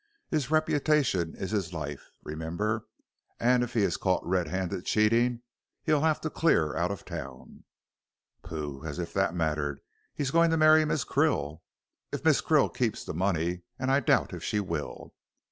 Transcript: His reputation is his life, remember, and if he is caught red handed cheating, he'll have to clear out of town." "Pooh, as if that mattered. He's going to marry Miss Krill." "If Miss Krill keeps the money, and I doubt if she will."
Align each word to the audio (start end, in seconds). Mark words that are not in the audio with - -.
His 0.29 0.49
reputation 0.49 1.35
is 1.35 1.51
his 1.51 1.73
life, 1.73 2.09
remember, 2.23 2.87
and 3.39 3.63
if 3.63 3.73
he 3.75 3.83
is 3.83 3.97
caught 3.97 4.25
red 4.25 4.47
handed 4.47 4.83
cheating, 4.83 5.43
he'll 5.83 6.01
have 6.01 6.19
to 6.21 6.29
clear 6.31 6.75
out 6.75 6.89
of 6.89 7.05
town." 7.05 7.65
"Pooh, 8.41 8.83
as 8.83 8.97
if 8.97 9.13
that 9.13 9.35
mattered. 9.35 9.79
He's 10.15 10.31
going 10.31 10.49
to 10.49 10.57
marry 10.57 10.83
Miss 10.85 11.05
Krill." 11.05 11.61
"If 12.11 12.25
Miss 12.25 12.41
Krill 12.41 12.73
keeps 12.75 13.03
the 13.05 13.13
money, 13.13 13.61
and 13.77 13.91
I 13.91 13.99
doubt 13.99 14.33
if 14.33 14.43
she 14.43 14.59
will." 14.59 15.13